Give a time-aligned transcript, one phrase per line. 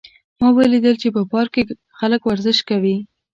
[0.39, 1.61] ما ولیدل چې په پارک کې
[1.99, 2.97] خلک ورزش کوي